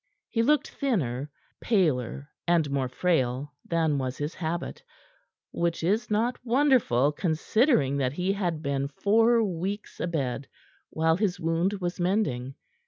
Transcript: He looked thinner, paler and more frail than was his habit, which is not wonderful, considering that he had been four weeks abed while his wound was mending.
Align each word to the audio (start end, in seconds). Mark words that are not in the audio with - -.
He 0.29 0.41
looked 0.41 0.71
thinner, 0.71 1.29
paler 1.59 2.27
and 2.47 2.71
more 2.71 2.89
frail 2.89 3.53
than 3.63 3.99
was 3.99 4.17
his 4.17 4.33
habit, 4.33 4.81
which 5.51 5.83
is 5.83 6.09
not 6.09 6.43
wonderful, 6.43 7.11
considering 7.11 7.97
that 7.97 8.13
he 8.13 8.33
had 8.33 8.63
been 8.63 8.87
four 8.87 9.43
weeks 9.43 9.99
abed 9.99 10.47
while 10.89 11.17
his 11.17 11.39
wound 11.39 11.73
was 11.73 11.99
mending. 11.99 12.55